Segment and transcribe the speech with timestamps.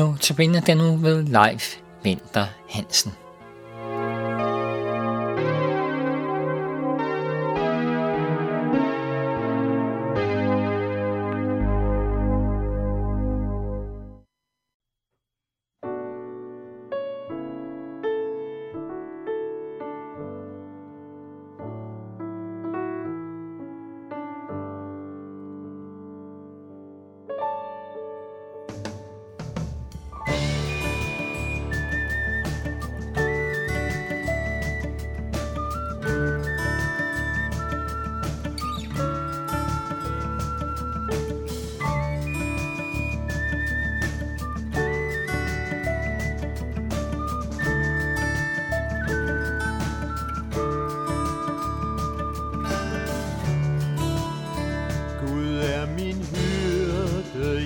[0.00, 3.12] nu tilbage den nu ved Leif Vinter Hansen.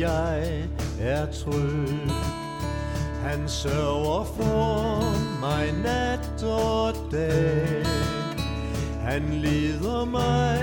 [0.00, 0.64] Jeg
[1.00, 2.10] er tryg.
[3.22, 5.02] Han sørger for
[5.40, 7.86] mig nat og dag.
[9.00, 10.58] Han leder mig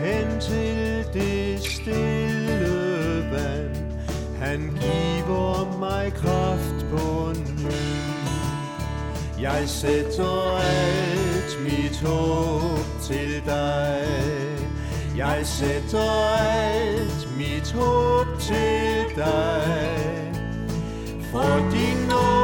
[0.00, 3.76] hen til det stille vand.
[4.40, 7.72] Han giver mig kraft på ny.
[9.42, 14.71] Jeg sætter alt mit håb til dig.
[15.16, 20.32] Jeg sætter alt mit håb til dig.
[21.32, 22.41] For din nåde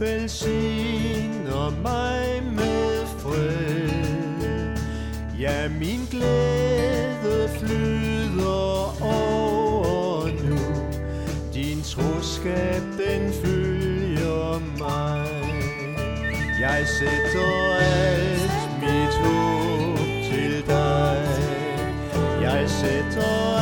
[0.00, 4.78] velsigner mig med fred.
[5.40, 10.58] Ja, min glæde flyder over nu,
[11.54, 15.28] din troskab den følger mig.
[16.60, 19.98] Jeg sætter alt mit håb
[20.32, 21.26] til dig.
[22.42, 23.57] Jeg sætter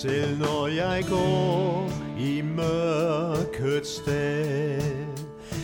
[0.00, 4.82] Selv når jeg går i mørkets dal,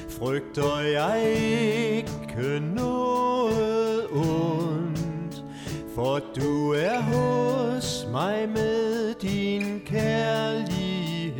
[0.08, 5.44] frygter jeg ikke noget ondt,
[5.94, 11.34] for du er hos mig med din kærlighed.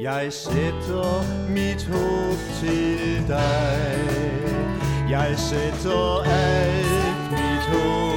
[0.00, 3.98] Jeg sætter mit håb til dig.
[5.10, 8.15] Jeg sætter alt mit håb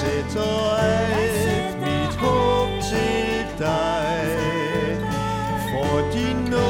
[0.00, 4.26] sætter alt mit håb til dig.
[5.70, 6.67] For din nåde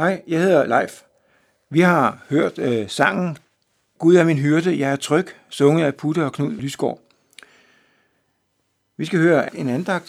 [0.00, 1.02] Hej, jeg hedder Leif.
[1.70, 3.38] Vi har hørt øh, sangen
[3.98, 7.00] Gud er min hyrde, jeg er tryg, sunget af Putte og Knud Lysgaard.
[8.96, 10.06] Vi skal høre en andagt,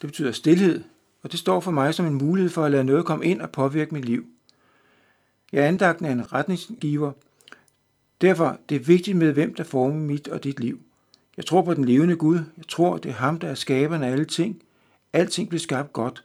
[0.00, 0.84] det betyder stillhed,
[1.22, 3.50] og det står for mig som en mulighed for at lade noget komme ind og
[3.50, 4.26] påvirke mit liv.
[5.52, 7.12] Ja, andagten er en retningsgiver.
[8.20, 10.80] Derfor det er vigtigt med, hvem der former mit og dit liv.
[11.36, 12.38] Jeg tror på den levende Gud.
[12.56, 14.62] Jeg tror, det er ham, der er skaberen af alle ting.
[15.12, 16.24] Alting blev skabt godt.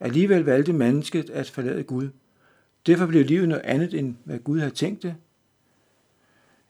[0.00, 2.08] Alligevel valgte mennesket at forlade Gud.
[2.86, 5.14] Derfor blev livet noget andet, end hvad Gud havde tænkt det.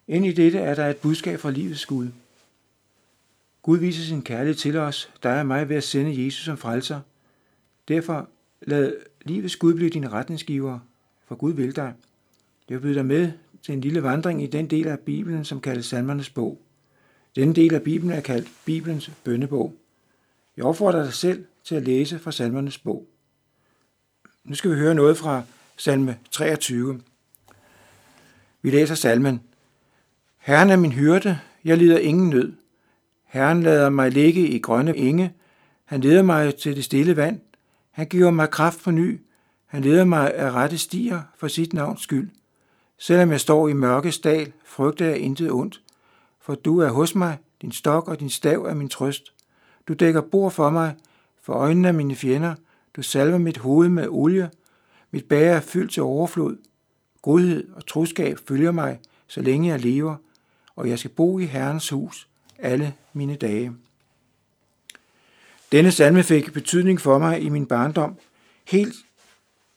[0.09, 2.09] Ind i dette er der et budskab fra livets Gud.
[3.63, 7.01] Gud viser sin kærlighed til os, der er mig ved at sende Jesus som frelser.
[7.89, 8.29] Derfor
[8.61, 8.95] lad
[9.25, 10.79] livets Gud blive din retningsgiver,
[11.27, 11.95] for Gud vil dig.
[12.69, 13.33] Jeg byder dig med
[13.63, 16.61] til en lille vandring i den del af Bibelen, som kaldes Salmernes bog.
[17.37, 19.75] Denne del af Bibelen er kaldt Bibelens bønnebog.
[20.57, 23.07] Jeg opfordrer dig selv til at læse fra Salmernes bog.
[24.45, 25.43] Nu skal vi høre noget fra
[25.77, 27.01] salme 23.
[28.63, 29.41] Vi læser salmen.
[30.39, 32.53] Herren er min hyrde, jeg lider ingen nød.
[33.25, 35.33] Herren lader mig ligge i grønne enge.
[35.85, 37.41] Han leder mig til det stille vand.
[37.91, 39.21] Han giver mig kraft på ny.
[39.67, 42.31] Han leder mig af rette stier for sit navns skyld.
[42.99, 45.83] Selvom jeg står i mørkes dal, frygter jeg intet ondt.
[46.41, 49.33] For du er hos mig, din stok og din stav er min trøst.
[49.89, 50.95] Du dækker bord for mig,
[51.43, 52.55] for øjnene af mine fjender.
[52.97, 54.51] Du salver mit hoved med olie.
[55.13, 56.57] Mit bære er fyldt til overflod.
[57.23, 60.17] Godhed og troskab følger mig, så længe jeg lever,
[60.77, 62.29] og jeg skal bo i Herrens hus
[62.59, 63.73] alle mine dage.
[65.73, 68.17] Denne salme fik betydning for mig i min barndom.
[68.65, 68.95] Helt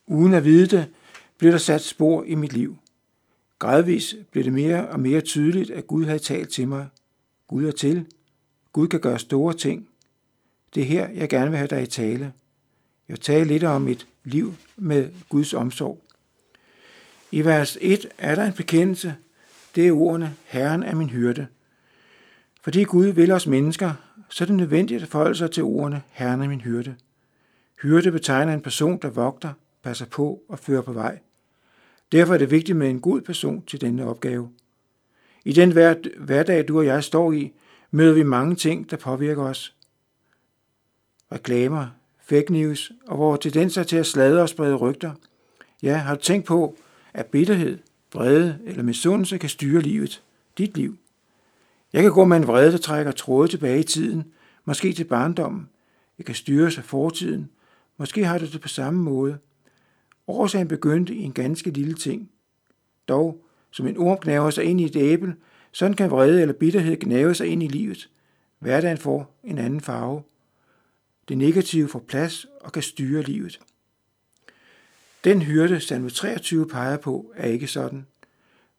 [0.08, 0.88] uden at vide det,
[1.38, 2.78] blev der sat spor i mit liv.
[3.60, 6.88] Gradvis blev det mere og mere tydeligt, at Gud havde talt til mig.
[7.48, 8.06] Gud er til.
[8.74, 9.90] Gud kan gøre store ting.
[10.76, 12.34] Det er her, jeg gerne vil have dig i tale.
[13.10, 16.02] Jeg tale lidt om et liv med Guds omsorg.
[17.32, 19.16] I vers 1 er der en bekendelse.
[19.76, 21.48] Det er ordene, Herren er min hyrde.
[22.62, 23.94] Fordi Gud vil os mennesker,
[24.30, 26.96] så er det nødvendigt at forholde sig til ordene, Herren er min hyrde.
[27.82, 29.54] Hyrde betegner en person, der vogter,
[29.84, 31.20] passer på og fører på vej.
[32.12, 34.50] Derfor er det vigtigt med en god person til denne opgave.
[35.44, 35.72] I den
[36.20, 37.54] hverdag, du og jeg står i,
[37.92, 39.76] møder vi mange ting, der påvirker os.
[41.32, 41.88] Reklamer,
[42.26, 45.12] fake news og vores tendenser til at sladre og sprede rygter.
[45.84, 46.78] Ja, har du tænkt på,
[47.14, 47.78] at bitterhed,
[48.14, 50.24] vrede eller misundelse kan styre livet,
[50.58, 50.98] dit liv?
[51.94, 54.24] Jeg kan gå med en vrede, der trækker tråde tilbage i tiden,
[54.66, 55.70] måske til barndommen.
[56.18, 57.50] Jeg kan styres af fortiden.
[57.98, 59.38] Måske har du det på samme måde.
[60.28, 62.30] Årsagen begyndte i en ganske lille ting.
[63.08, 65.36] Dog, som en orm gnaver sig ind i et æble,
[65.72, 68.10] sådan kan vrede eller bitterhed gnave sig ind i livet.
[68.60, 70.22] Hverdagen får en anden farve.
[71.28, 73.60] Det negative får plads og kan styre livet.
[75.24, 78.06] Den hyrde, salme 23 peger på, er ikke sådan.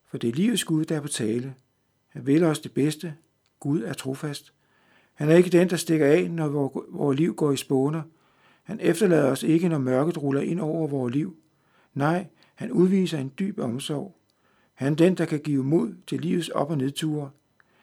[0.08, 1.54] For det er livets Gud, der er på tale.
[2.08, 3.14] Han vil os det bedste.
[3.60, 4.52] Gud er trofast.
[5.14, 6.48] Han er ikke den, der stikker af, når
[6.90, 8.02] vores liv går i spåner.
[8.62, 11.36] Han efterlader os ikke, når mørket ruller ind over vores liv.
[11.94, 14.16] Nej, han udviser en dyb omsorg.
[14.74, 17.30] Han er den, der kan give mod til livets op- og nedture.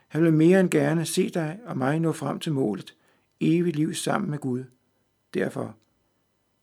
[0.07, 2.95] Han vil mere end gerne se dig og mig nå frem til målet.
[3.39, 4.63] Evigt liv sammen med Gud.
[5.33, 5.75] Derfor,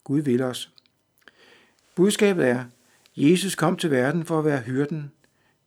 [0.05, 0.75] Gud vil os.
[1.94, 2.64] Budskabet er,
[3.17, 5.12] Jesus kom til verden for at være hyrden.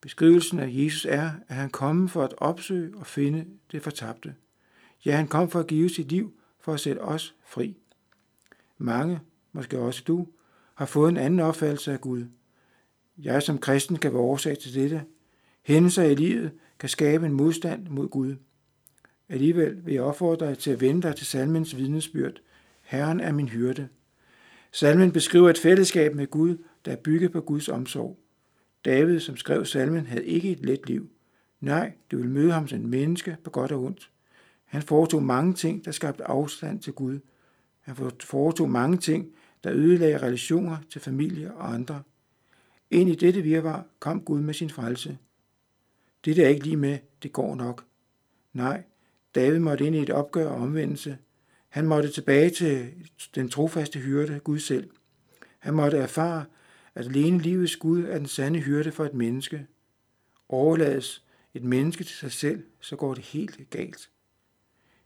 [0.00, 4.34] Beskrivelsen af Jesus er, at han kom for at opsøge og finde det fortabte.
[5.04, 7.76] Ja, han kom for at give sit liv for at sætte os fri.
[8.78, 9.20] Mange,
[9.52, 10.26] måske også du,
[10.74, 12.26] har fået en anden opfattelse af Gud.
[13.18, 15.04] Jeg som kristen kan være årsag til dette.
[15.62, 18.36] Hændelser i livet kan skabe en modstand mod Gud.
[19.28, 22.40] Alligevel vil jeg opfordre dig til at vende dig til salmens vidnesbyrd.
[22.82, 23.88] Herren er min hyrde.
[24.72, 28.18] Salmen beskriver et fællesskab med Gud, der er bygget på Guds omsorg.
[28.84, 31.10] David, som skrev salmen, havde ikke et let liv.
[31.60, 34.10] Nej, det ville møde ham som en menneske på godt og ondt.
[34.64, 37.18] Han foretog mange ting, der skabte afstand til Gud.
[37.80, 39.32] Han foretog mange ting,
[39.64, 42.02] der ødelagde relationer til familie og andre.
[42.90, 45.18] Ind i dette virvar kom Gud med sin frelse.
[46.24, 47.84] Det er ikke lige med, det går nok.
[48.52, 48.82] Nej,
[49.34, 51.18] David måtte ind i et opgør og omvendelse.
[51.68, 52.90] Han måtte tilbage til
[53.34, 54.90] den trofaste hyrde, Gud selv.
[55.58, 56.44] Han måtte erfare,
[56.94, 59.66] at alene livets Gud er den sande hyrde for et menneske.
[60.48, 61.24] Overlades
[61.54, 64.10] et menneske til sig selv, så går det helt galt.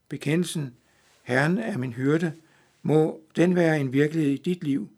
[0.09, 0.75] Bekendelsen,
[1.23, 2.33] Herren er min hyrde,
[2.83, 4.89] må den være en virkelighed i dit liv.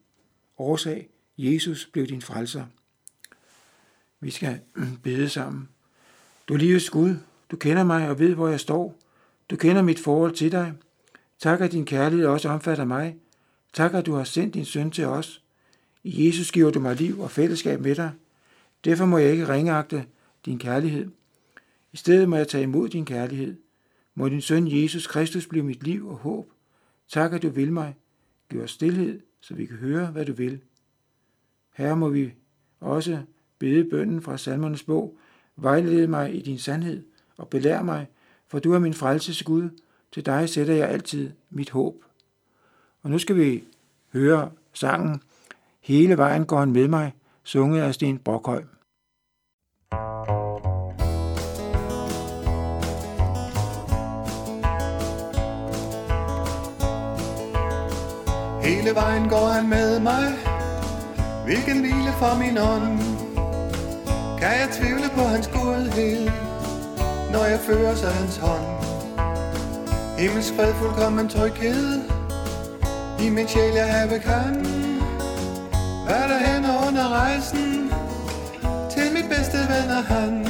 [0.59, 1.09] Årsag,
[1.39, 2.67] Jesus blev din frelser.
[4.21, 4.61] Vi skal
[5.05, 5.69] bede sammen.
[6.49, 7.15] Du livets Gud,
[7.51, 9.00] du kender mig og ved, hvor jeg står.
[9.51, 10.73] Du kender mit forhold til dig.
[11.39, 13.17] Tak, at din kærlighed også omfatter mig.
[13.73, 15.43] Tak, at du har sendt din søn til os.
[16.05, 18.11] I Jesus giver du mig liv og fællesskab med dig.
[18.85, 20.05] Derfor må jeg ikke ringeagte
[20.47, 21.09] din kærlighed.
[21.93, 23.57] I stedet må jeg tage imod din kærlighed.
[24.15, 26.51] Må din søn Jesus Kristus blive mit liv og håb.
[27.09, 27.97] Tak, at du vil mig.
[28.51, 30.61] Giv os stillhed, så vi kan høre, hvad du vil.
[31.77, 32.35] Her må vi
[32.81, 33.23] også
[33.59, 35.19] bede bønden fra salmernes bog.
[35.57, 37.05] Vejlede mig i din sandhed
[37.37, 38.07] og belær mig,
[38.51, 39.71] for du er min frelses Gud.
[40.13, 41.95] Til dig sætter jeg altid mit håb.
[43.03, 43.65] Og nu skal vi
[44.13, 45.23] høre sangen
[45.81, 47.15] Hele vejen går han med mig,
[47.45, 48.63] sunget af Sten Brokhøj.
[58.63, 60.25] Hele vejen går han med mig
[61.45, 62.99] Hvilken hvile for min ånd
[64.39, 66.50] Kan jeg tvivle på hans godhed,
[67.33, 68.63] når jeg fører sig hans hånd?
[70.19, 72.01] Himmelsk fred, fuldkommen tryghed,
[73.21, 74.55] i min sjæl jeg have kan.
[76.05, 77.93] Hvad der hænder under rejsen,
[78.91, 80.47] til mit bedste ven er han.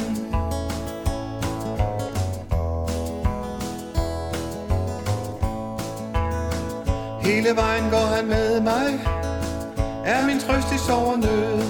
[7.21, 8.99] Hele vejen går han med mig,
[10.05, 11.63] er min trøst i sorg og nød.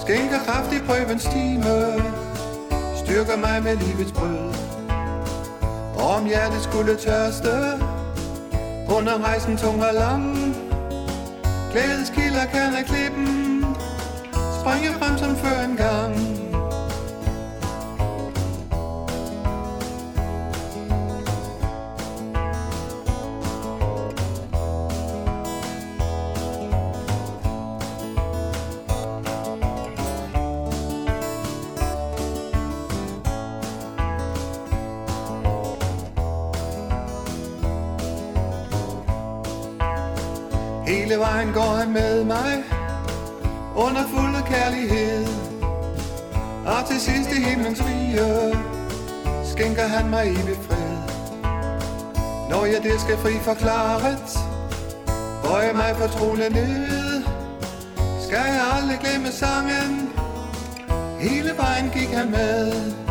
[0.00, 2.21] Skænker kraft i prøvens time,
[3.12, 4.54] styrker mig med livets brød.
[5.96, 7.52] Og om hjertet skulle tørste,
[8.96, 10.36] under rejsen tung og lang,
[11.72, 13.64] glædeskilder kan af klippen,
[14.60, 16.41] springe frem som før en gang.
[41.12, 42.64] Hele vejen går han med mig
[43.76, 45.26] Under fuld kærlighed.
[46.66, 48.56] Og til sidst i himlens rige
[49.44, 50.96] Skænker han mig evig fred.
[52.50, 54.38] Når jeg det skal fri forklaret
[55.44, 57.22] Bøje mig fortrolig ned
[58.20, 60.12] Skal jeg aldrig glemme sangen.
[61.20, 63.01] Hele vejen gik han med.